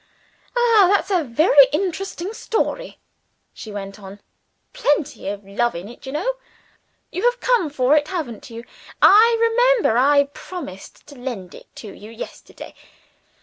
"Ah, 0.57 0.89
that's 0.91 1.11
a 1.11 1.23
very 1.23 1.67
interesting 1.71 2.33
story," 2.33 2.97
she 3.53 3.71
went 3.71 3.99
on. 3.99 4.19
"Plenty 4.73 5.27
of 5.29 5.45
love 5.47 5.75
in 5.75 5.87
it, 5.87 6.07
you 6.07 6.11
know. 6.11 6.37
You 7.11 7.21
have 7.25 7.39
come 7.39 7.69
for 7.69 7.95
it, 7.95 8.07
haven't 8.07 8.49
you? 8.49 8.63
I 8.99 9.37
remember 9.39 9.99
I 9.99 10.23
promised 10.33 11.05
to 11.05 11.13
lend 11.15 11.53
it 11.53 11.67
to 11.75 11.93
you 11.93 12.09
yesterday." 12.09 12.73